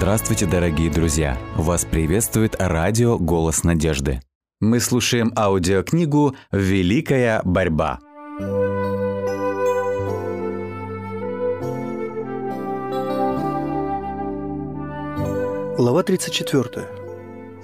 [0.00, 1.38] Здравствуйте, дорогие друзья!
[1.56, 4.22] Вас приветствует радио «Голос надежды».
[4.58, 7.98] Мы слушаем аудиокнигу «Великая борьба».
[15.76, 16.88] Глава 34.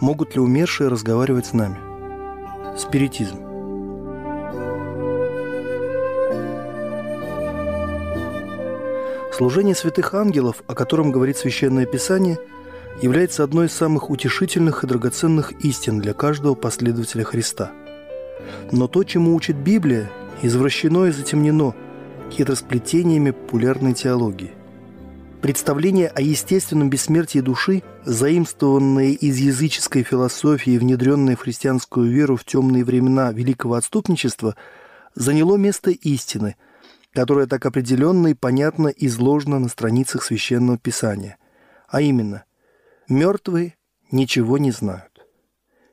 [0.02, 1.78] Могут ли умершие разговаривать с нами?
[2.76, 3.45] Спиритизм.
[9.36, 12.38] Служение святых ангелов, о котором говорит Священное Писание,
[13.02, 17.70] является одной из самых утешительных и драгоценных истин для каждого последователя Христа.
[18.72, 20.10] Но то, чему учит Библия,
[20.40, 21.74] извращено и затемнено
[22.32, 24.52] хитросплетениями популярной теологии.
[25.42, 32.46] Представление о естественном бессмертии души, заимствованное из языческой философии и внедренное в христианскую веру в
[32.46, 34.56] темные времена великого отступничества,
[35.14, 36.56] заняло место истины–
[37.16, 41.38] которая так определенно и понятно изложена на страницах Священного Писания.
[41.88, 42.44] А именно,
[43.08, 43.74] мертвые
[44.10, 45.26] ничего не знают.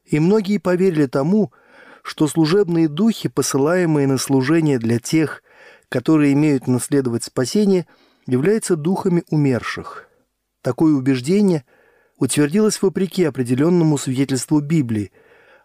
[0.03, 1.53] И многие поверили тому,
[2.02, 5.44] что служебные духи, посылаемые на служение для тех,
[5.88, 7.88] которые имеют наследовать спасение,
[8.28, 10.09] являются духами умерших.
[10.61, 11.64] Такое убеждение
[12.17, 15.14] утвердилось вопреки определенному свидетельству Библии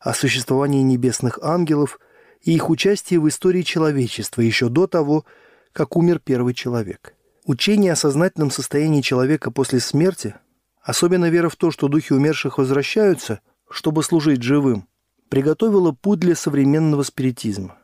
[0.00, 1.98] о существовании небесных ангелов
[2.42, 5.24] и их участии в истории человечества еще до того,
[5.72, 7.14] как умер первый человек.
[7.44, 10.34] Учение о сознательном состоянии человека после смерти,
[10.82, 14.86] особенно вера в то, что духи умерших возвращаются, чтобы служить живым,
[15.28, 17.78] приготовило путь для современного спиритизма.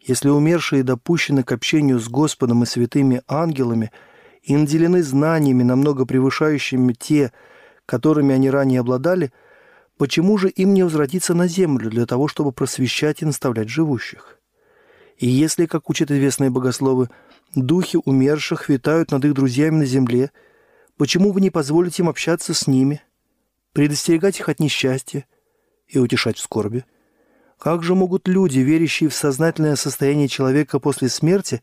[0.00, 3.90] Если умершие допущены к общению с Господом и святыми ангелами
[4.42, 7.32] и наделены знаниями, намного превышающими те,
[7.84, 9.32] которыми они ранее обладали,
[9.98, 14.37] почему же им не возвратиться на землю для того, чтобы просвещать и наставлять живущих?
[15.18, 17.10] И если, как учат известные богословы,
[17.54, 20.30] духи умерших витают над их друзьями на земле,
[20.96, 23.02] почему вы не позволите им общаться с ними,
[23.72, 25.26] предостерегать их от несчастья
[25.88, 26.84] и утешать в скорби?
[27.58, 31.62] Как же могут люди, верящие в сознательное состояние человека после смерти,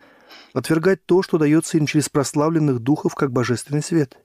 [0.53, 4.17] отвергать то, что дается им через прославленных духов, как божественный свет?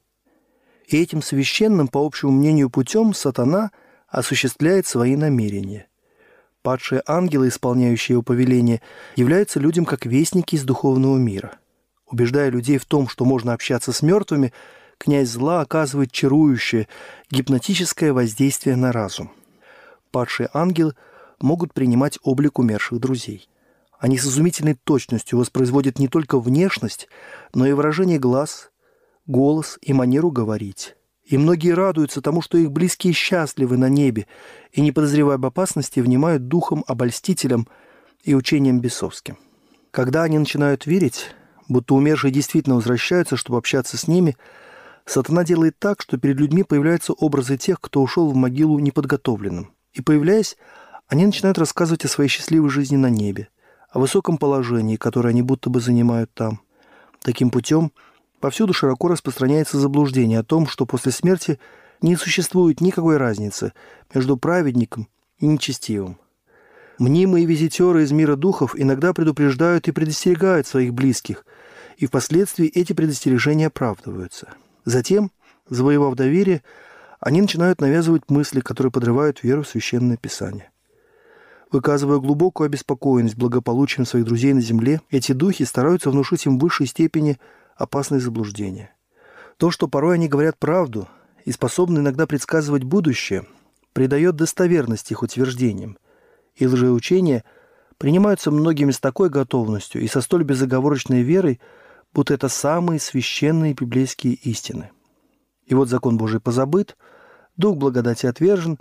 [0.88, 3.70] И этим священным, по общему мнению, путем сатана
[4.08, 5.86] осуществляет свои намерения.
[6.62, 8.82] Падшие ангелы, исполняющие его повеление,
[9.16, 11.58] являются людям как вестники из духовного мира.
[12.06, 14.52] Убеждая людей в том, что можно общаться с мертвыми,
[14.98, 16.86] князь зла оказывает чарующее,
[17.30, 19.32] гипнотическое воздействие на разум.
[20.10, 20.94] Падшие ангелы
[21.40, 23.48] могут принимать облик умерших друзей.
[23.98, 27.08] Они с изумительной точностью воспроизводят не только внешность,
[27.54, 28.70] но и выражение глаз,
[29.26, 30.96] голос и манеру говорить.
[31.30, 34.26] И многие радуются тому, что их близкие счастливы на небе,
[34.72, 37.68] и, не подозревая об опасности, внимают духом обольстителям
[38.24, 39.38] и учением бесовским.
[39.92, 41.30] Когда они начинают верить,
[41.68, 44.36] будто умершие действительно возвращаются, чтобы общаться с ними,
[45.06, 49.70] сатана делает так, что перед людьми появляются образы тех, кто ушел в могилу неподготовленным.
[49.92, 50.56] И, появляясь,
[51.06, 53.50] они начинают рассказывать о своей счастливой жизни на небе,
[53.88, 56.60] о высоком положении, которое они будто бы занимают там.
[57.22, 57.92] Таким путем–
[58.40, 61.60] Повсюду широко распространяется заблуждение о том, что после смерти
[62.00, 63.74] не существует никакой разницы
[64.14, 65.08] между праведником
[65.38, 66.18] и нечестивым.
[66.98, 71.44] Мнимые визитеры из мира духов иногда предупреждают и предостерегают своих близких,
[71.98, 74.48] и впоследствии эти предостережения оправдываются.
[74.86, 75.30] Затем,
[75.68, 76.62] завоевав доверие,
[77.20, 80.70] они начинают навязывать мысли, которые подрывают веру в Священное Писание.
[81.70, 86.86] Выказывая глубокую обеспокоенность благополучием своих друзей на земле, эти духи стараются внушить им в высшей
[86.86, 87.38] степени–
[87.80, 88.94] опасные заблуждения.
[89.56, 91.08] То, что порой они говорят правду
[91.44, 93.46] и способны иногда предсказывать будущее,
[93.92, 95.98] придает достоверность их утверждениям,
[96.54, 97.44] и лжеучения
[97.96, 101.60] принимаются многими с такой готовностью и со столь безоговорочной верой,
[102.12, 104.90] будто это самые священные библейские истины.
[105.66, 106.96] И вот закон Божий позабыт,
[107.56, 108.78] дух благодати отвержен,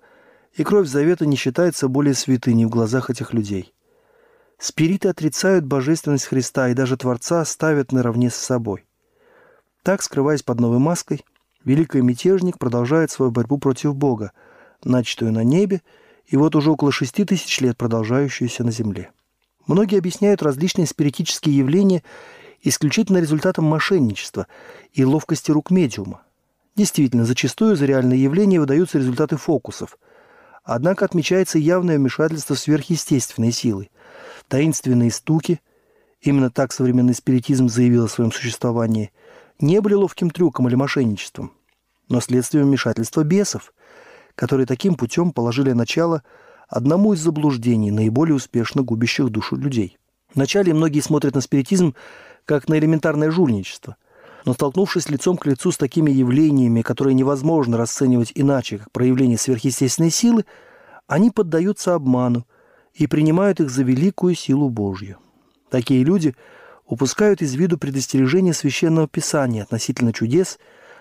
[0.53, 3.73] и кровь завета не считается более святыней в глазах этих людей.
[4.57, 8.88] Спириты отрицают божественность Христа и даже Творца ставят наравне с собой.
[9.83, 11.23] Так, скрываясь под новой маской,
[11.63, 14.33] великий мятежник продолжает свою борьбу против Бога,
[14.83, 15.81] начатую на небе
[16.25, 19.11] и вот уже около шести тысяч лет продолжающуюся на земле.
[19.67, 22.03] Многие объясняют различные спиритические явления
[22.61, 24.47] исключительно результатом мошенничества
[24.91, 26.23] и ловкости рук медиума.
[26.75, 29.97] Действительно, зачастую за реальные явления выдаются результаты фокусов.
[30.63, 33.89] Однако отмечается явное вмешательство сверхъестественной силы.
[34.49, 35.61] Таинственные стуки,
[36.21, 39.11] именно так современный спиритизм заявил о своем существовании–
[39.59, 41.51] не были ловким трюком или мошенничеством,
[42.07, 43.73] но следствием вмешательства бесов,
[44.35, 46.23] которые таким путем положили начало
[46.67, 49.97] одному из заблуждений, наиболее успешно губящих душу людей.
[50.33, 51.95] Вначале многие смотрят на спиритизм
[52.45, 53.95] как на элементарное жульничество,
[54.45, 60.11] Но столкнувшись лицом к лицу с такими явлениями, которые невозможно расценивать иначе, как проявление сверхъестественной
[60.11, 60.45] силы,
[61.07, 62.47] они поддаются обману
[62.93, 65.17] и принимают их за великую силу Божью.
[65.69, 66.35] Такие люди
[66.89, 70.59] упускают из виду предостережение Священного Писания относительно чудес,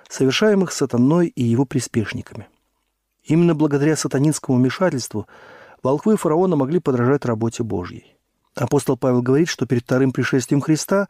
[0.09, 2.47] совершаемых сатаной и его приспешниками.
[3.25, 5.27] Именно благодаря сатанинскому вмешательству
[5.83, 8.17] волхвы фараона могли подражать работе Божьей.
[8.55, 11.09] Апостол Павел говорит, что перед вторым пришествием Христа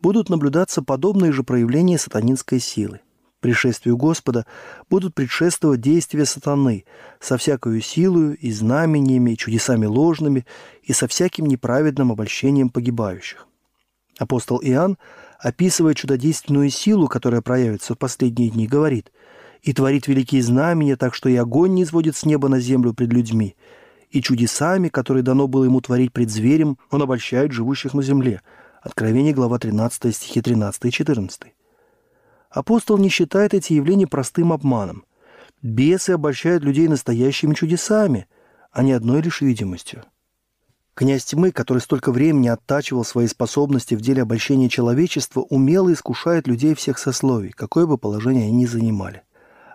[0.00, 3.00] будут наблюдаться подобные же проявления сатанинской силы.
[3.40, 4.46] Пришествию Господа
[4.90, 6.84] будут предшествовать действия сатаны
[7.20, 10.44] со всякою силою и знамениями, и чудесами ложными,
[10.82, 13.47] и со всяким неправедным обольщением погибающих.
[14.18, 14.98] Апостол Иоанн,
[15.38, 19.12] описывая чудодейственную силу, которая проявится в последние дни, говорит
[19.62, 23.12] «И творит великие знамения, так что и огонь не изводит с неба на землю пред
[23.12, 23.56] людьми,
[24.10, 28.42] и чудесами, которые дано было ему творить пред зверем, он обольщает живущих на земле».
[28.80, 31.40] Откровение, глава 13, стихи 13 и 14.
[32.50, 35.04] Апостол не считает эти явления простым обманом.
[35.62, 38.28] Бесы обольщают людей настоящими чудесами,
[38.70, 40.04] а не одной лишь видимостью.
[40.98, 46.74] Князь тьмы, который столько времени оттачивал свои способности в деле обольщения человечества, умело искушает людей
[46.74, 49.22] всех сословий, какое бы положение они ни занимали.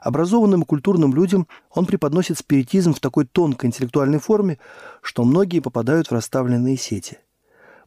[0.02, 4.60] Образованным и культурным людям он преподносит спиритизм в такой тонкой интеллектуальной форме,
[5.02, 7.20] что многие попадают в расставленные сети.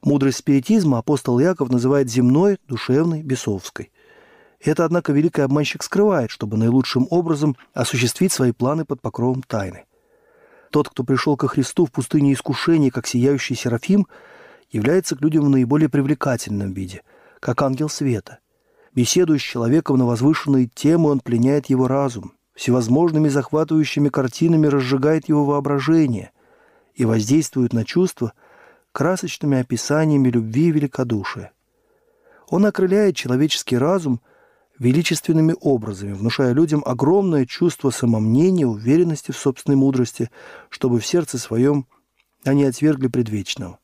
[0.02, 3.92] Мудрость спиритизма апостол Яков называет земной, душевной, бесовской.
[4.60, 9.84] Это, однако, великий обманщик скрывает, чтобы наилучшим образом осуществить свои планы под покровом тайны.
[10.76, 14.06] Тот, кто пришел ко Христу в пустыне искушений, как сияющий Серафим,
[14.70, 17.02] является к людям в наиболее привлекательном виде,
[17.40, 18.40] как ангел света.
[18.94, 25.46] Беседуя с человеком на возвышенные темы, он пленяет его разум, всевозможными захватывающими картинами разжигает его
[25.46, 26.30] воображение
[26.94, 28.34] и воздействует на чувства
[28.92, 31.52] красочными описаниями любви и великодушия.
[32.50, 34.20] Он окрыляет человеческий разум–
[34.78, 40.30] величественными образами, внушая людям огромное чувство самомнения, уверенности в собственной мудрости,
[40.68, 41.86] чтобы в сердце своем
[42.44, 43.78] они отвергли предвечного.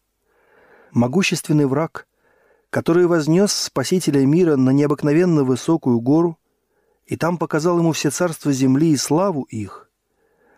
[0.92, 2.06] Могущественный враг,
[2.70, 6.38] который вознес Спасителя мира на необыкновенно высокую гору
[7.06, 9.90] и там показал ему все царства земли и славу их,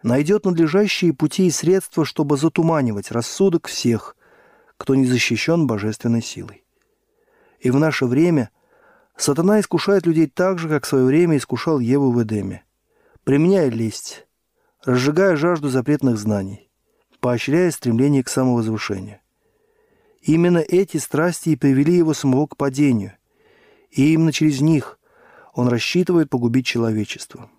[0.03, 4.17] найдет надлежащие пути и средства, чтобы затуманивать рассудок всех,
[4.77, 6.65] кто не защищен божественной силой.
[7.61, 8.51] И в наше время–
[9.17, 12.65] Сатана искушает людей так же, как в свое время искушал Еву в Эдеме,
[13.23, 14.27] применяя лесть,
[14.83, 16.69] разжигая жажду запретных знаний,
[17.21, 19.21] поощряя стремление к самовозвышению.
[20.21, 23.13] Именно эти страсти и привели его самого к падению,
[23.91, 24.99] и именно через них
[25.53, 27.51] он рассчитывает погубить человечество.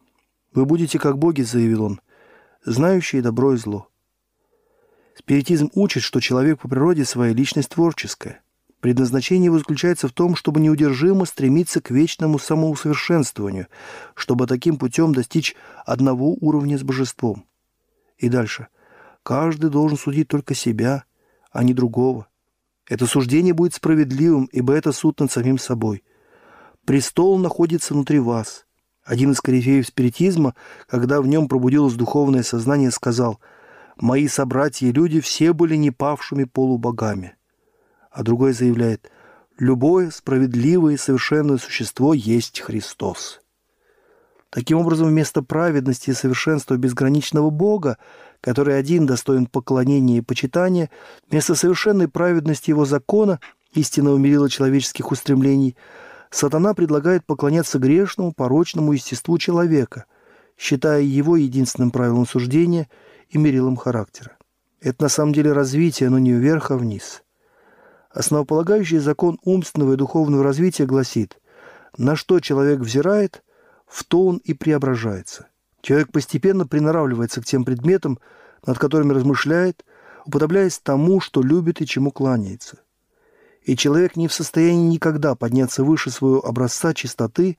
[0.53, 2.01] «Вы будете как боги»,— заявил он,—
[2.65, 3.87] «знающие добро и зло».
[5.17, 8.41] Спиритизм учит, что человек по природе своей личность творческая,
[8.85, 13.65] Предназначение его заключается в том, чтобы неудержимо стремиться к вечному самоусовершенствованию,
[14.13, 15.55] чтобы таким путем достичь
[15.87, 17.47] одного уровня с божеством.
[18.19, 18.67] И дальше.
[19.23, 21.05] Каждый должен судить только себя,
[21.51, 22.27] а не другого.
[22.87, 26.03] Это суждение будет справедливым, ибо это суд над самим собой.
[26.85, 28.67] Престол находится внутри вас.
[29.03, 30.53] Один из корифеев спиритизма,
[30.87, 33.39] когда в нем пробудилось духовное сознание, сказал
[33.95, 37.35] «Мои собратья и люди все были непавшими полубогами»
[38.15, 39.11] а другой заявляет
[39.59, 43.41] «любое справедливое и совершенное существо есть Христос».
[44.49, 47.97] Таким образом, вместо праведности и совершенства безграничного Бога,
[48.39, 50.89] который один достоин поклонения и почитания,
[51.29, 53.41] вместо совершенной праведности его закона,
[53.73, 55.75] истинного мерила человеческих устремлений,
[56.29, 60.05] сатана предлагает поклоняться грешному, порочному естеству человека,
[60.57, 62.87] считая его единственным правилом суждения
[63.27, 64.37] и мерилом характера.
[64.79, 67.23] Это на самом деле развитие, но не вверх, а вниз–
[68.15, 71.37] Основополагающий закон умственного и духовного развития гласит,
[71.97, 73.43] на что человек взирает,
[73.85, 75.47] в то он и преображается.
[75.81, 78.19] Человек постепенно приноравливается к тем предметам,
[78.65, 79.83] над которыми размышляет,
[80.25, 82.79] уподобляясь тому, что любит и чему кланяется.
[83.63, 87.57] И человек не в состоянии никогда подняться выше своего образца чистоты,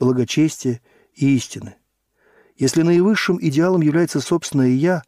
[0.00, 0.80] благочестия
[1.14, 1.74] и истины.
[2.56, 5.02] Если наивысшим идеалом является собственное «я»,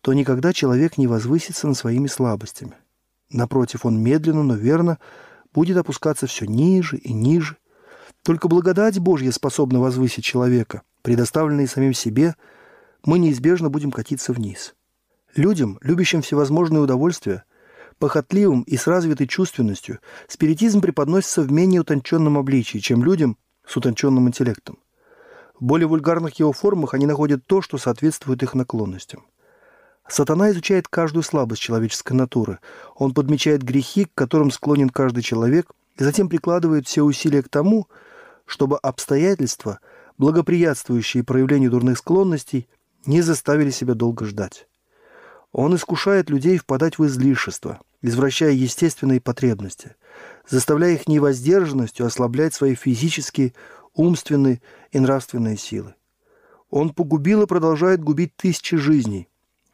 [0.00, 2.74] то никогда человек не возвысится над своими слабостями–
[3.30, 4.98] Напротив, он медленно, но верно
[5.54, 7.56] будет опускаться все ниже и ниже.
[8.24, 12.34] Только благодать Божья способна возвысить человека, предоставленный самим себе,
[13.04, 14.74] мы неизбежно будем катиться вниз.
[15.34, 17.44] Людям, любящим всевозможные удовольствия,
[17.98, 24.28] похотливым и с развитой чувственностью, спиритизм преподносится в менее утонченном обличии, чем людям с утонченным
[24.28, 24.78] интеллектом.
[25.58, 29.24] В более вульгарных его формах они находят то, что соответствует их наклонностям–
[30.10, 32.58] Сатана изучает каждую слабость человеческой натуры.
[32.96, 37.86] Он подмечает грехи, к которым склонен каждый человек, и затем прикладывает все усилия к тому,
[38.44, 39.78] чтобы обстоятельства,
[40.18, 42.68] благоприятствующие проявлению дурных склонностей,
[43.06, 44.66] не заставили себя долго ждать.
[45.52, 49.94] Он искушает людей впадать в излишество, извращая естественные потребности,
[50.48, 53.52] заставляя их невоздержанностью ослаблять свои физические,
[53.94, 55.94] умственные и нравственные силы.
[56.68, 59.29] Он погубил и продолжает губить тысячи жизней,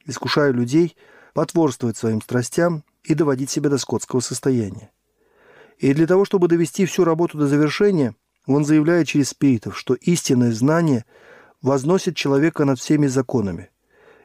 [0.06, 0.96] искушая людей
[1.34, 4.90] потворствовать своим страстям и доводить себя до скотского состояния.
[5.78, 8.14] И для того, чтобы довести всю работу до завершения,
[8.46, 11.04] он заявляет через спиритов, что истинное знание
[11.60, 13.70] возносит человека над всеми законами,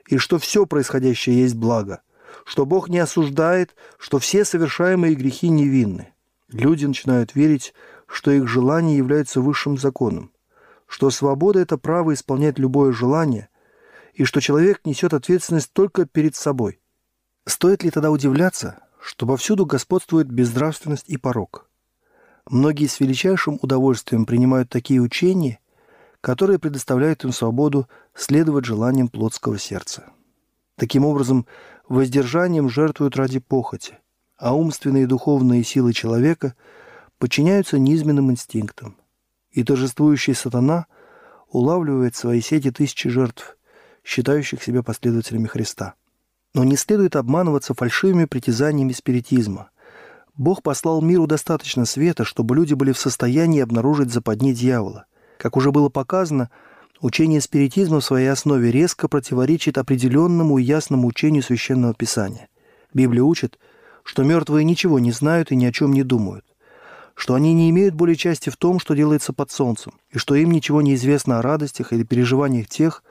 [0.07, 2.01] и что все происходящее есть благо,
[2.45, 6.13] что Бог не осуждает, что все совершаемые грехи невинны.
[6.49, 7.73] Люди начинают верить,
[8.07, 10.31] что их желание является высшим законом,
[10.87, 13.49] что свобода– это право исполнять любое желание,
[14.13, 16.79] и что человек несет ответственность только перед собой.
[17.45, 21.67] Стоит ли тогда удивляться, что повсюду господствует безнравственность и порок?
[22.49, 25.59] Многие с величайшим удовольствием принимают такие учения,
[26.21, 30.11] которые предоставляют им свободу следовать желаниям плотского сердца.
[30.75, 31.45] Таким образом,
[31.87, 33.97] воздержанием жертвуют ради похоти,
[34.37, 36.55] а умственные и духовные силы человека
[37.17, 38.97] подчиняются низменным инстинктам.
[39.51, 40.85] И торжествующий сатана
[41.49, 43.57] улавливает свои сети тысячи жертв,
[44.03, 45.95] считающих себя последователями Христа.
[46.53, 49.69] Но не следует обманываться фальшивыми притязаниями спиритизма.
[50.35, 55.05] Бог послал миру достаточно света, чтобы люди были в состоянии обнаружить западни дьявола.
[55.37, 56.49] Как уже было показано,
[56.99, 62.47] учение спиритизма в своей основе резко противоречит определенному и ясному учению Священного Писания.
[62.93, 63.59] Библия учит,
[64.03, 66.45] что мертвые ничего не знают и ни о чем не думают,
[67.15, 70.51] что они не имеют более части в том, что делается под солнцем, и что им
[70.51, 73.03] ничего не известно о радостях или переживаниях тех,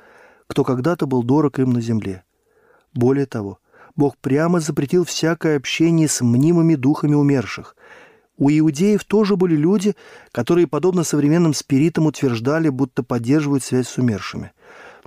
[0.50, 2.24] кто когда-то был дорог им на земле.
[2.92, 3.60] Более того,
[3.94, 7.76] Бог прямо запретил всякое общение с мнимыми духами умерших.
[8.36, 9.94] У иудеев тоже были люди,
[10.32, 14.50] которые, подобно современным спиритам, утверждали, будто поддерживают связь с умершими.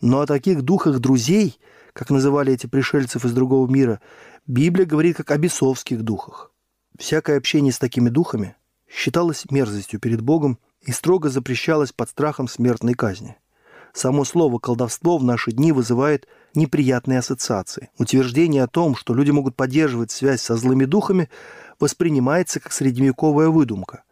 [0.01, 1.59] Но о таких духах друзей,
[1.91, 3.99] как называли эти пришельцев из другого мира,
[4.47, 6.53] Библия говорит как о бесовских духах.
[6.97, 8.55] Всякое общение с такими духами
[8.89, 13.35] считалось мерзостью перед Богом и строго запрещалось под страхом смертной казни.
[13.93, 17.91] Само слово «колдовство» в наши дни вызывает неприятные ассоциации.
[17.99, 21.29] Утверждение о том, что люди могут поддерживать связь со злыми духами,
[21.79, 24.03] воспринимается как средневековая выдумка.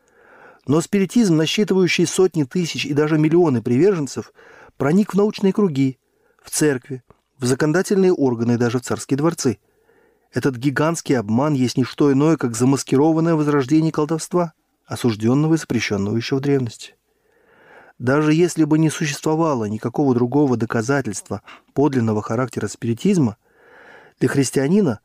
[0.67, 4.33] Но спиритизм, насчитывающий сотни тысяч и даже миллионы приверженцев,
[4.77, 5.97] проник в научные круги,
[6.43, 7.03] в церкви,
[7.39, 9.57] в законодательные органы и даже в царские дворцы.
[10.31, 14.53] Этот гигантский обман есть не что иное, как замаскированное возрождение колдовства,
[14.85, 16.93] осужденного и запрещенного еще в древности.
[18.01, 21.43] Даже если бы не существовало никакого другого доказательства
[21.75, 23.37] подлинного характера спиритизма,
[24.19, 25.01] для христианина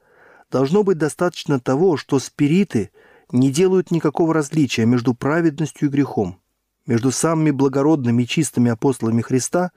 [0.50, 2.90] должно быть достаточно того, что спириты
[3.30, 6.40] не делают никакого различия между праведностью и грехом,
[6.86, 9.72] между самыми благородными и чистыми апостолами Христа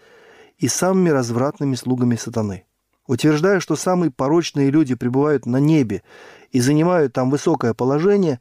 [0.58, 2.64] и самыми развратными слугами сатаны.
[3.06, 6.04] Утверждая, что самые порочные люди пребывают на небе
[6.52, 8.40] и занимают там высокое положение,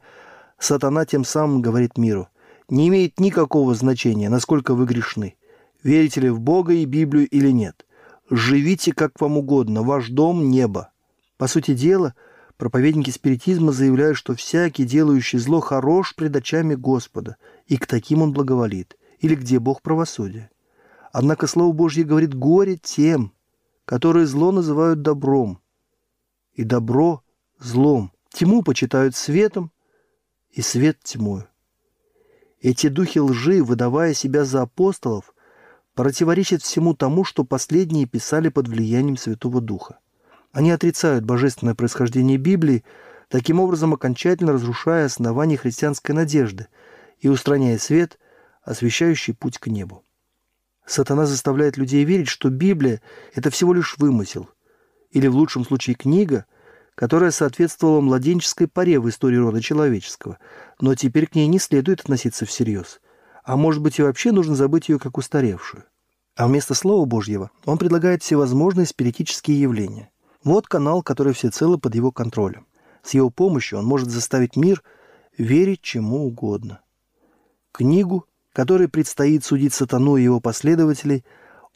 [0.57, 2.29] сатана тем самым говорит миру–
[2.69, 5.35] не имеет никакого значения, насколько вы грешны.
[5.83, 7.85] Верите ли в Бога и Библию или нет.
[8.29, 10.91] Живите как вам угодно, ваш дом– небо.
[11.37, 12.13] По сути дела,
[12.57, 18.33] проповедники спиритизма заявляют, что всякий, делающий зло, хорош пред очами Господа, и к таким он
[18.33, 20.51] благоволит, или где Бог правосудия.
[21.11, 23.33] Однако Слово Божье говорит «горе тем,
[23.85, 25.59] которые зло называют добром,
[26.53, 27.23] и добро–
[27.59, 28.11] злом.
[28.31, 29.71] Тьму почитают светом,
[30.51, 31.48] и свет– тьмою.
[32.61, 35.33] Эти духи лжи, выдавая себя за апостолов,
[35.95, 39.99] противоречат всему тому, что последние писали под влиянием Святого Духа.
[40.51, 42.83] Они отрицают божественное происхождение Библии,
[43.29, 46.67] таким образом окончательно разрушая основания христианской надежды
[47.19, 48.19] и устраняя свет,
[48.63, 50.03] освещающий путь к небу.
[50.85, 53.01] Сатана заставляет людей верить, что Библия–
[53.35, 54.49] это всего лишь вымысел,
[55.11, 56.45] или в лучшем случае книга–
[56.99, 60.37] которая соответствовала младенческой паре в истории рода человеческого,
[60.81, 62.99] но теперь к ней не следует относиться всерьез.
[63.45, 65.85] А может быть и вообще нужно забыть ее как устаревшую.
[66.35, 70.11] А вместо Слова Божьего он предлагает всевозможные спиритические явления.
[70.43, 72.67] Вот канал, который всецело под его контролем.
[73.01, 74.83] С его помощью он может заставить мир
[75.37, 76.81] верить чему угодно.
[77.71, 81.23] Книгу, которой предстоит судить сатану и его последователей,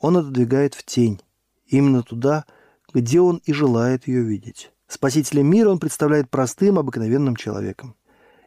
[0.01, 1.22] он отодвигает в тень,
[1.65, 2.44] именно туда,
[2.94, 4.73] где он и желает ее видеть.
[4.88, 7.96] Спасителя мира он представляет простым, обыкновенным человеком.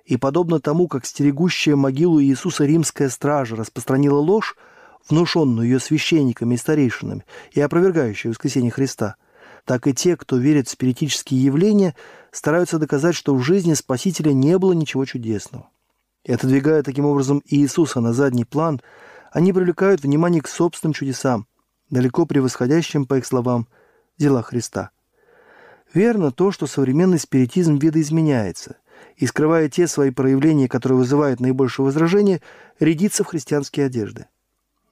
[0.04, 4.56] И подобно тому, как стерегущая могилу Иисуса римская стража распространила ложь,
[5.08, 9.16] внушенную ее священниками и старейшинами, и опровергающую воскресение Христа,
[9.64, 11.96] так и те, кто верит в спиритические явления,
[12.30, 15.68] стараются доказать, что в жизни Спасителя не было ничего чудесного.
[16.24, 18.80] И отодвигая таким образом Иисуса на задний план,
[19.32, 21.46] они привлекают внимание к собственным чудесам,
[21.90, 23.68] далеко превосходящим, по их словам,
[24.18, 24.90] дела Христа.
[25.96, 28.76] Верно то, что современный спиритизм видоизменяется
[29.16, 32.42] и, скрывая те свои проявления, которые вызывают наибольшее возражение,
[32.78, 34.26] рядится в христианские одежды.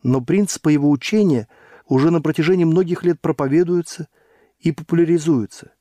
[0.03, 1.47] Но принципы его учения
[1.87, 4.09] уже на протяжении многих лет проповедуются
[4.61, 5.73] и популяризуются,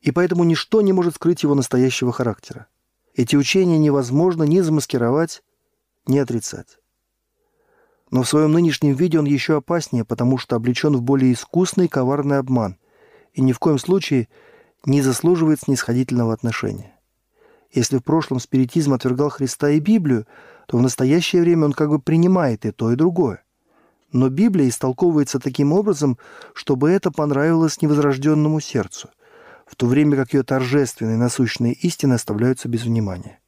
[0.00, 2.66] и поэтому ничто не может скрыть его настоящего характера.
[3.14, 5.42] Эти учения невозможно ни замаскировать,
[6.06, 6.78] ни отрицать.
[8.10, 12.38] Но в своем нынешнем виде он еще опаснее, потому что облечен в более искусный коварный
[12.38, 12.78] обман
[13.34, 14.28] и ни в коем случае
[14.84, 16.98] не заслуживает снисходительного отношения.
[17.70, 20.26] Если в прошлом спиритизм отвергал Христа и Библию,
[20.66, 23.42] то в настоящее время он как бы принимает и то, и другое.
[24.12, 26.18] Но Библия истолковывается таким образом,
[26.52, 29.08] чтобы это понравилось невозрожденному сердцу,
[29.66, 33.40] в то время как ее торжественные насущные истины оставляются без внимания.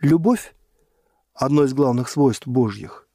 [0.00, 0.54] Любовь–
[1.34, 3.06] одно из главных свойств Божьих,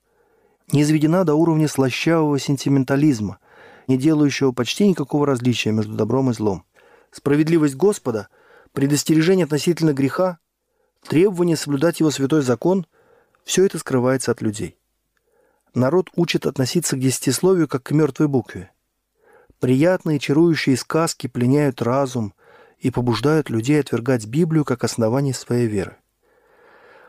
[0.72, 3.40] не изведена до уровня слащавого сентиментализма,
[3.88, 6.64] не делающего почти никакого различия между добром и злом.
[7.12, 8.30] Справедливость Господа,
[8.72, 10.40] предостережение относительно греха,
[11.08, 12.86] требование соблюдать его святой закон–
[13.44, 14.78] все это скрывается от людей.
[15.74, 18.72] Народ учит относиться к десятисловию как к мертвой букве.
[19.60, 22.34] Приятные чарующие сказки пленяют разум
[22.80, 25.98] и побуждают людей отвергать Библию как основание своей веры.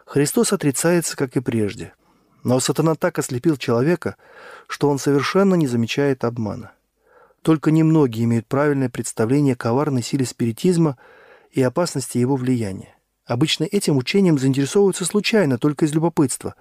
[0.05, 1.95] Христос отрицается, как и прежде.
[2.45, 4.17] Но сатана так ослепил человека,
[4.67, 6.73] что он совершенно не замечает обмана.
[7.43, 10.97] Только немногие имеют правильное представление о коварной силе спиритизма
[11.51, 12.97] и опасности его влияния.
[13.27, 16.55] Обычно этим учением заинтересовываются случайно, только из любопытства.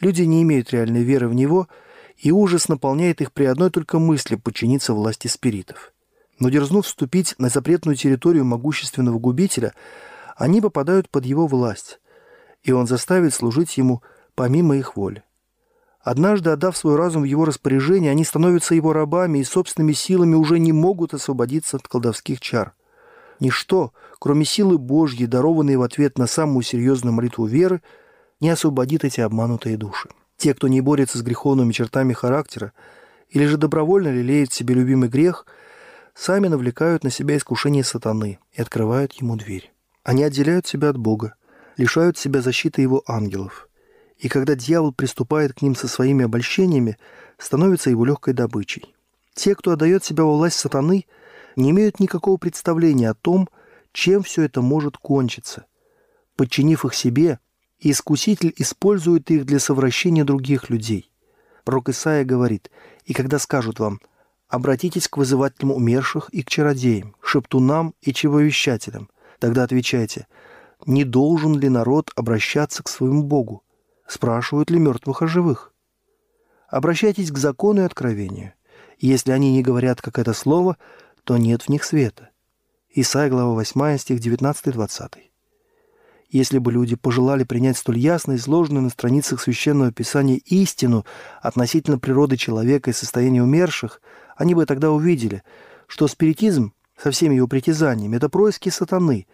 [0.00, 1.68] Люди не имеют реальной веры в него,
[2.16, 5.92] и ужас наполняет их при одной только мысли подчиниться власти спиритов.
[6.38, 9.74] Но дерзнув вступить на запретную территорию могущественного губителя,
[10.36, 12.00] они попадают под его власть,
[12.62, 14.02] и он заставит служить ему
[14.34, 15.24] помимо их воли.
[16.02, 20.58] Однажды, отдав свой разум в его распоряжение, они становятся его рабами и собственными силами уже
[20.58, 22.74] не могут освободиться от колдовских чар.
[23.38, 27.82] Ничто, кроме силы Божьей, дарованной в ответ на самую серьезную молитву веры,
[28.40, 30.08] не освободит эти обманутые души.
[30.36, 32.72] Те, кто не борется с греховными чертами характера
[33.28, 35.46] или же добровольно лелеет в себе любимый грех,
[36.14, 39.72] сами навлекают на себя искушение сатаны и открывают ему дверь.
[40.02, 41.34] Они отделяют себя от Бога,
[41.76, 43.68] лишают себя защиты его ангелов.
[44.22, 46.96] И когда дьявол приступает к ним со своими обольщениями,
[47.38, 48.94] становится его легкой добычей.
[49.34, 51.06] Те, кто отдает себя во власть сатаны,
[51.56, 53.48] не имеют никакого представления о том,
[53.92, 55.64] чем все это может кончиться.
[56.36, 57.40] Подчинив их себе,
[57.80, 61.10] искуситель использует их для совращения других людей.
[61.64, 62.70] Пророк Исаия говорит,
[63.04, 64.00] «И когда скажут вам,
[64.46, 70.28] обратитесь к вызывателям умерших и к чародеям, шептунам и чевовещателям, тогда отвечайте,
[70.86, 73.64] не должен ли народ обращаться к своему Богу?
[74.12, 75.72] Спрашивают ли мертвых о живых?
[76.68, 78.52] Обращайтесь к закону и откровению.
[78.98, 80.76] Если они не говорят, как это слово,
[81.24, 82.28] то нет в них света.
[82.90, 85.14] Исайя, глава 8, стих 19-20.
[86.28, 91.06] Если бы люди пожелали принять столь ясно изложенную на страницах Священного Писания истину
[91.40, 94.02] относительно природы человека и состояния умерших,
[94.36, 95.42] они бы тогда увидели,
[95.86, 99.26] что спиритизм со всеми его притязаниями– это происки сатаны,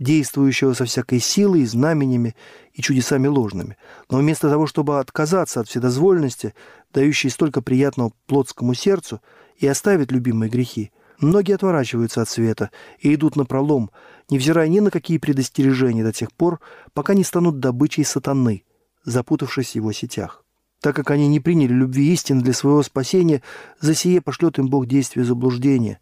[0.00, 2.34] действующего со всякой силой, знаменями
[2.72, 3.76] и чудесами ложными.
[4.10, 6.54] Но вместо того, чтобы отказаться от вседозвольности,
[6.92, 9.20] дающей столько приятного плотскому сердцу,
[9.56, 13.90] и оставить любимые грехи– Многие отворачиваются от света и идут на пролом,
[14.30, 16.60] невзирая ни на какие предостережения до тех пор,
[16.92, 18.64] пока не станут добычей сатаны,
[19.04, 20.44] запутавшись в его сетях.
[20.80, 23.42] Так как они не приняли любви истины для своего спасения,
[23.80, 26.00] за сие пошлет им Бог действие заблуждения,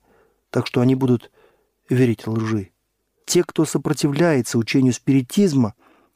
[0.51, 1.31] так что они будут
[1.89, 2.71] верить лжи.
[3.25, 5.75] Те, кто сопротивляется учению спиритизма,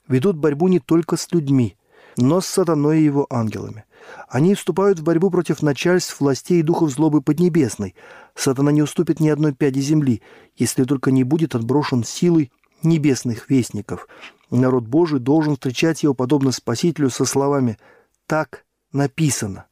[0.09, 1.77] ведут борьбу не только с людьми,
[2.16, 3.85] но с сатаной и его ангелами.
[4.29, 7.95] Они вступают в борьбу против начальств, властей и духов злобы Поднебесной.
[8.35, 10.23] Сатана не уступит ни одной пяди земли,
[10.57, 14.09] если только не будет отброшен силой небесных вестников.
[14.51, 17.79] Народ Божий должен встречать его подобно Спасителю со словами
[18.27, 19.66] «Так написано».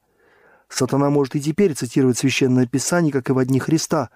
[0.69, 4.11] Сатана может и теперь цитировать Священное Писание, как и в одни Христа,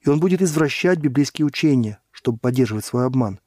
[0.00, 3.38] и он будет извращать библейские учения, чтобы поддерживать свой обман.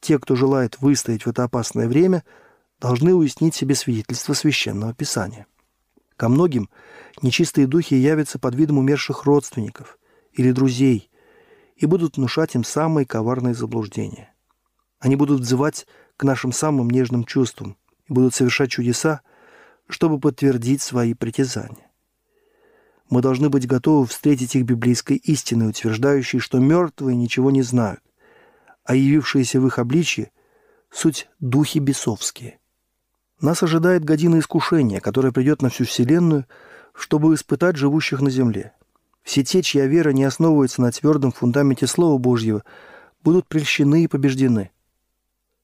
[0.00, 2.24] Те, кто желает выстоять в это опасное время,
[2.80, 5.46] должны уяснить себе свидетельство Священного Писания.
[6.16, 6.70] Ко многим
[7.20, 9.98] нечистые духи явятся под видом умерших родственников
[10.32, 11.10] или друзей
[11.76, 14.32] и будут внушать им самые коварные заблуждения.
[14.98, 17.76] Они будут взывать к нашим самым нежным чувствам
[18.08, 19.20] и будут совершать чудеса,
[19.90, 21.90] чтобы подтвердить свои притязания.
[23.10, 28.00] Мы должны быть готовы встретить их библейской истиной, утверждающей, что мертвые ничего не знают,
[28.86, 30.30] а явившиеся в их обличье–
[30.90, 32.58] суть духи бесовские.
[33.40, 36.46] Нас ожидает година искушения, которая придет на всю Вселенную,
[36.94, 38.72] чтобы испытать живущих на земле.
[39.22, 42.62] Все те, чья вера не основывается на твердом фундаменте Слова Божьего,
[43.22, 44.70] будут прельщены и побеждены.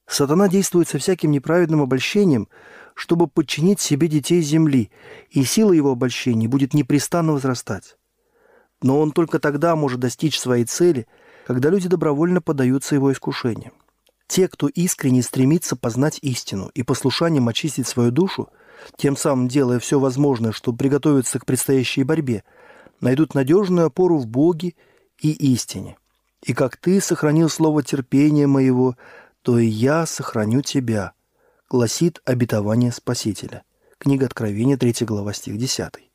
[0.06, 2.48] Сатана действует со всяким неправедным обольщением,
[2.94, 4.90] чтобы подчинить себе детей земли,
[5.30, 7.96] и сила его обольщений будет непрестанно возрастать.
[8.82, 11.06] Но он только тогда может достичь своей цели,
[11.52, 13.74] когда люди добровольно поддаются его искушениям.
[14.26, 18.48] Те, кто искренне стремится познать истину и послушанием очистить свою душу,
[18.96, 22.42] тем самым делая все возможное, чтобы приготовиться к предстоящей борьбе,
[23.02, 24.74] найдут надежную опору в Боге
[25.20, 25.98] и истине.
[26.42, 28.96] И как ты сохранил слово терпения моего,
[29.42, 31.12] то и я сохраню тебя,
[31.68, 33.62] гласит обетование Спасителя.
[33.98, 36.11] Книга Откровения, 3 глава, стих 10.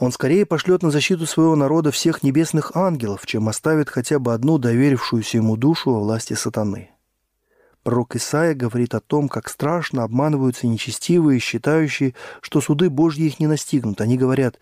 [0.00, 4.56] Он скорее пошлет на защиту своего народа всех небесных ангелов, чем оставит хотя бы одну
[4.56, 6.90] доверившуюся ему душу во власти сатаны.
[7.82, 13.46] Пророк Исаия говорит о том, как страшно обманываются нечестивые, считающие, что суды Божьи их не
[13.46, 14.00] настигнут.
[14.00, 14.58] Они говорят,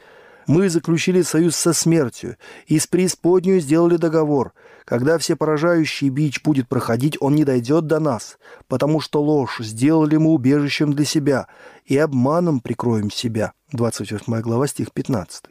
[0.49, 4.55] «Мы заключили союз со смертью, и с преисподнюю сделали договор.
[4.87, 10.17] Когда все поражающий бич будет проходить, он не дойдет до нас, потому что ложь сделали
[10.17, 11.49] мы убежищем для себя,
[11.85, 13.53] и обманом прикроем себя».
[13.73, 15.45] 28 глава, стих 15.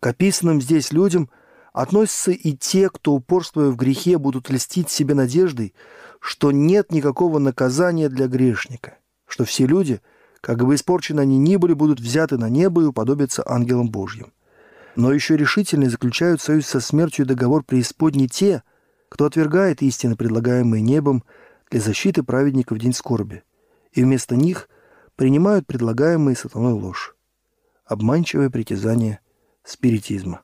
[0.00, 1.30] К описанным здесь людям
[1.72, 5.74] относятся и те, кто, упорствуя в грехе, будут льстить себе надеждой,
[6.18, 10.00] что нет никакого наказания для грешника, что все люди,
[10.40, 14.32] как бы испорчены они ни были, будут взяты на небо и уподобятся ангелам Божьим.
[14.96, 18.62] Но еще решительнее заключают союз со смертью договор преисподней те,
[19.08, 21.24] кто отвергает истины, предлагаемые небом
[21.70, 23.42] для защиты праведников в день скорби,
[23.92, 24.68] и вместо них
[25.16, 27.14] принимают предлагаемые сатаной ложь.
[27.84, 29.20] Обманчивое притязание
[29.64, 30.42] спиритизма.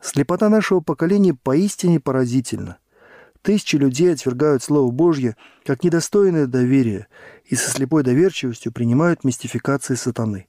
[0.00, 2.78] Слепота нашего поколения поистине поразительна–
[3.42, 7.08] Тысячи людей отвергают Слово Божье как недостойное доверия
[7.48, 10.46] и со слепой доверчивостью принимают мистификации сатаны.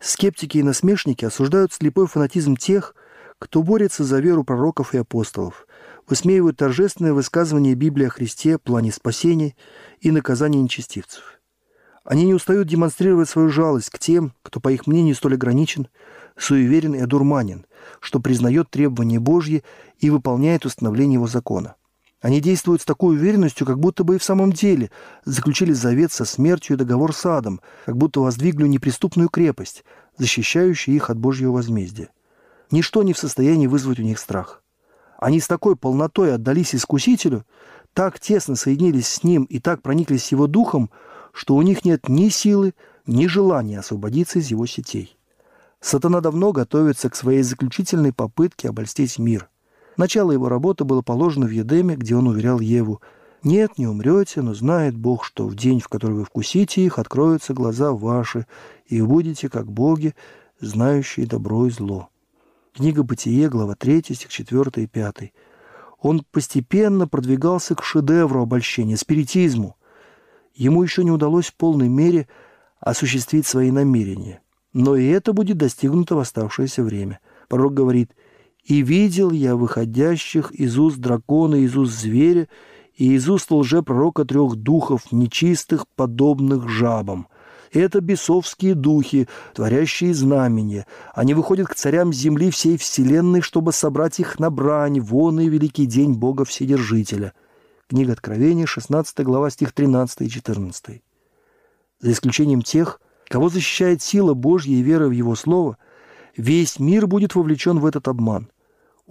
[0.00, 2.94] Скептики и насмешники осуждают слепой фанатизм тех,
[3.38, 5.66] кто борется за веру пророков и апостолов,
[6.08, 9.54] высмеивают торжественное высказывание Библии о Христе, плане спасения
[10.00, 11.40] и наказания нечестивцев.
[12.04, 15.88] Они не устают демонстрировать свою жалость к тем, кто, по их мнению, столь ограничен,
[16.36, 17.66] суеверен и одурманен,
[18.00, 19.62] что признает требования Божьи
[19.98, 21.76] и выполняет установление его закона.
[22.22, 24.92] Они действуют с такой уверенностью, как будто бы и в самом деле
[25.24, 29.84] заключили завет со смертью и договор с адом, как будто воздвигли неприступную крепость,
[30.18, 32.10] защищающую их от Божьего возмездия.
[32.70, 34.62] Ничто не в состоянии вызвать у них страх.
[35.18, 37.44] Они с такой полнотой отдались Искусителю,
[37.92, 40.90] так тесно соединились с Ним и так прониклись Его Духом,
[41.32, 45.16] что у них нет ни силы, ни желания освободиться из Его сетей.
[45.80, 49.48] Сатана давно готовится к своей заключительной попытке обольстить мир.
[49.96, 53.00] Начало его работы было положено в Едеме, где он уверял Еву,
[53.42, 57.54] «Нет, не умрете, но знает Бог, что в день, в который вы вкусите их, откроются
[57.54, 58.46] глаза ваши,
[58.86, 60.14] и вы будете, как боги,
[60.60, 62.08] знающие добро и зло».
[62.72, 65.32] Книга «Бытие», глава 3, стих 4 и 5.
[66.00, 69.76] Он постепенно продвигался к шедевру обольщения, спиритизму.
[70.54, 72.28] Ему еще не удалось в полной мере
[72.78, 74.40] осуществить свои намерения.
[74.72, 77.18] Но и это будет достигнуто в оставшееся время.
[77.48, 78.14] Пророк говорит–
[78.64, 82.48] и видел я выходящих из уст дракона, из уст зверя
[82.94, 87.26] и из уст лжепророка трех духов, нечистых, подобных жабам.
[87.72, 90.86] Это бесовские духи, творящие знамения.
[91.14, 95.86] Они выходят к царям земли всей вселенной, чтобы собрать их на брань, вон и великий
[95.86, 97.32] день Бога Вседержителя.
[97.88, 101.02] Книга Откровения, 16 глава, стих 13 и 14.
[102.00, 105.78] За исключением тех, кого защищает сила Божья и вера в Его Слово–
[106.36, 108.50] Весь мир будет вовлечен в этот обман.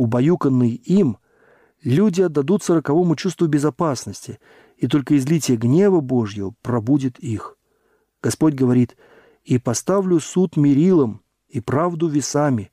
[0.01, 1.19] Убаюканные им,
[1.83, 4.39] люди отдадутся роковому чувству безопасности,
[4.75, 7.55] и только излитие гнева Божьего пробудет их.
[8.19, 8.97] Господь говорит,
[9.43, 12.71] «И поставлю суд мерилом, и правду весами,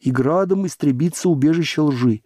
[0.00, 2.22] и градом истребится убежище лжи,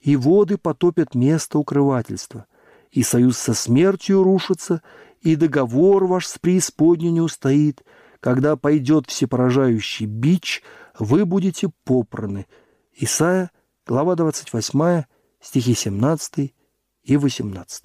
[0.00, 2.46] и воды потопят место укрывательства,
[2.90, 4.80] и союз со смертью рушится,
[5.20, 7.84] и договор ваш с преисподней не устоит,
[8.20, 10.62] когда пойдет всепоражающий бич,
[10.98, 12.46] вы будете попраны.
[12.96, 13.50] Исайя,
[13.90, 15.02] глава 28,
[15.40, 16.54] стихи 17
[17.02, 17.84] и 18.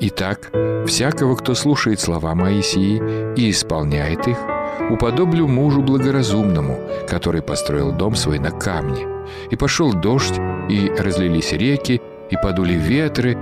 [0.00, 0.50] Итак,
[0.86, 3.00] всякого, кто слушает слова Моисии
[3.34, 4.36] и исполняет их,
[4.90, 9.08] уподоблю мужу благоразумному, который построил дом свой на камне.
[9.50, 13.38] И пошел дождь, и разлились реки, и подули ветры,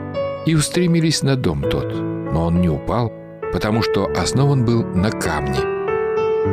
[0.46, 2.09] и устремились на дом тот.
[2.32, 3.12] Но он не упал,
[3.52, 5.58] потому что основан был на камне.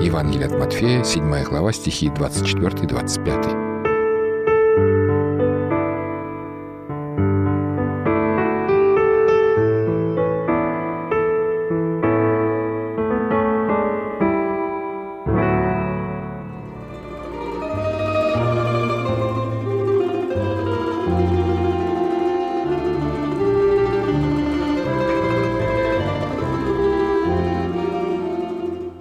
[0.01, 3.66] Евангелие от Матфея, 7 глава, стихи 24-25.